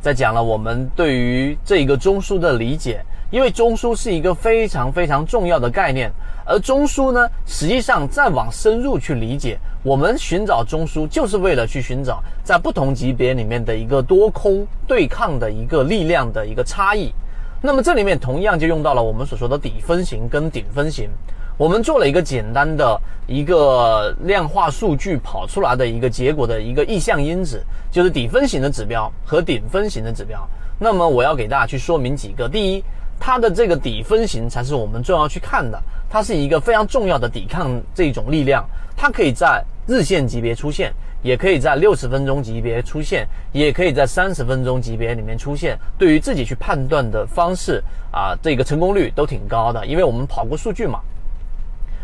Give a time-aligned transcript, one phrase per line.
[0.00, 6.10] 在讲了我们对于这一个中枢的理解，因为中枢是一个非常非常重要的概念，
[6.46, 17.12] 而中枢呢，实际上再往深入去理解，我们寻找中枢就是为了去寻找在不同级别里面的一个多空对抗的一个力量的一个差异。
[17.60, 21.10] 那么这里面同样就用到了我们所说的底分型跟顶分型。
[21.58, 30.48] 我们做了一个简单的一个量化数据跑出来的一个结果的一个意向因子，就是底分型的指标和顶分型的指标。
[30.78, 32.84] 那么我要给大家去说明几个：第一，
[33.18, 38.64] 它的这个底分型才是我们重要去看的，它是一个非常重要的抵抗这种力量，
[38.96, 45.76] 它可以在日线级别出现，也可以在六十分钟级别出现，也可以在三十分钟级别里面出现。
[45.98, 47.82] 对于自己去判断的方式
[48.12, 51.00] 啊，这个成功率都挺高的，因为我们跑过数据嘛。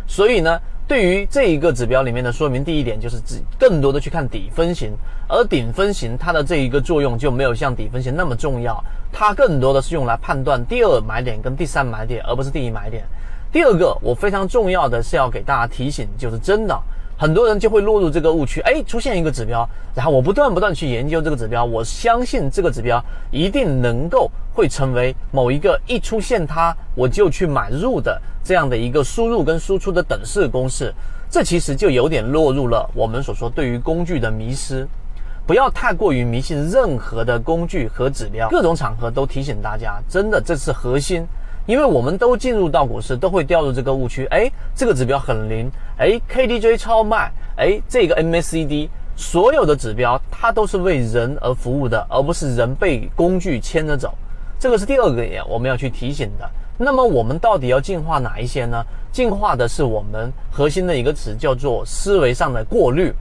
[0.07, 4.93] 所以呢，对于这一个指标里面的说明，第一点就是指更多的去看底分型，
[5.29, 13.05] 而顶分型它的这一个作用就没有像底分型那么重要，它更多的是用来判断第二买点跟第三买点，而不是第一买点。
[13.51, 16.79] 第二个，我非常重要的是要给大家提醒，就是真的。
[17.17, 30.93] 很多人就会落入这个误区，哎，出现一个指标，然后我不断不断去研究这个指标，我相信这个指标一定能够会成为某一个一出现它我就去买入的这样的一个输入跟输出的等式公式，
[31.31, 34.87] 这其实就有点落入了我们所说对于工具的迷失，
[35.47, 41.25] 不要太过于迷信任何的工具和指标，各种场合都提醒大家，真的这是核心。
[41.67, 44.27] 因为我们都进入到股市，都会掉入这个误区。
[44.27, 54.13] 哎，这个指标很灵，哎，KDJ 超卖，哎，这个 MACD，所有的指标它都是为人而服务的，而不是人被工具牵着走。
[54.59, 56.51] 这个是第二个点，我们要去提醒的。
[56.77, 58.85] 那么我们到底要进化哪一些呢？
[59.13, 63.13] 进化的是我们核心的一个词，叫做思维上的过滤，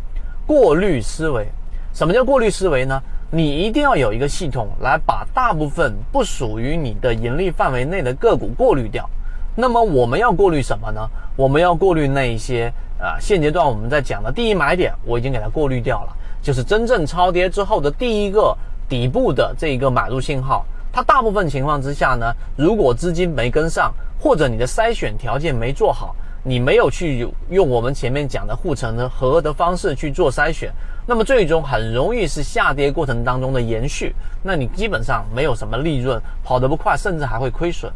[0.46, 1.48] 过滤思维。
[1.94, 3.00] 什么叫过滤思维呢？
[3.36, 9.10] 你一定要有一个系统来把大部分不属于你的盈利范围内的个股过滤掉。
[9.56, 11.10] 那么我们要过滤什么呢？
[11.36, 18.56] 我们要过滤那一些啊，现阶段我们在讲的第一买点，我已经给它过滤掉了，就是真正超跌之后的第一个
[18.88, 20.64] 底部的这一个买入信号。
[20.92, 26.16] 它大部分情况之下呢，如果资金没跟上，或者你的筛选条件没做好。
[26.46, 30.70] 你没有去用我们前面讲的护城河的方式去做筛选，
[31.08, 37.90] 那么最终很容易是下跌过程当中的延续，那你基本上没有什么利润，跑得不快，甚至还会亏损。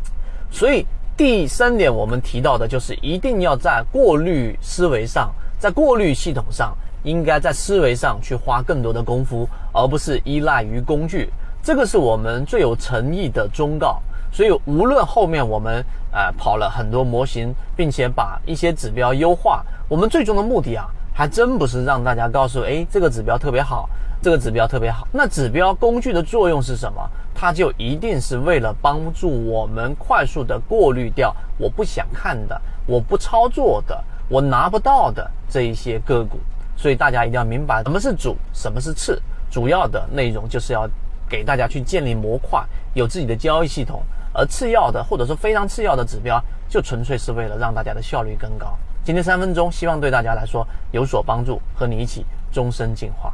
[0.50, 0.86] 所以
[1.18, 5.30] 第三点我们提到的就是一定要在过滤思维上，
[5.60, 11.30] 在过滤系统上，应该在思维上去花更多的功夫，而不是依赖于工具。
[11.62, 14.02] 这个是我们最有诚意的忠告。
[14.38, 23.90] 所以，无论后面我们呃跑了很多模型，并且把一些指标优化，我们最终的目的啊，还真不是让大家告诉哎这个指标特别好，
[24.22, 25.08] 这个指标特别好。
[25.12, 27.02] 那指标工具的作用是什么？
[27.34, 36.38] 它就一定是为了帮助我们快速的过滤掉我不想看的、我不操作的、我拿不到的这一些个股。
[36.76, 39.20] 所以大家一定要明白什么是主，什么是次。
[39.50, 40.88] 主要的内容就是要
[41.28, 44.04] 给大家去建立模块，有自己的交易系统。
[44.38, 46.40] 而次要的，或者说非常次要的指标，
[46.70, 48.78] 就纯粹是为了让大家的效率更高。
[49.04, 53.34] 今天三分钟，希望对大家来说有所帮助，和你一起终身进化。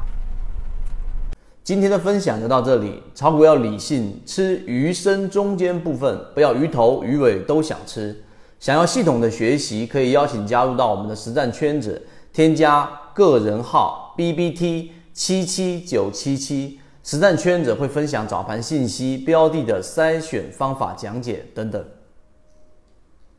[1.61, 8.23] 今天的分享就到这里，炒股要理性，吃鱼身中间部分，不要鱼头鱼尾都想吃。
[8.61, 16.79] 想要系统的学习，可以邀请加入到我们的实战圈子，添加个人号 B B T 七七九七七。
[17.03, 21.85] 实战圈子会分享早盘信息、标的的筛选方法讲解等等。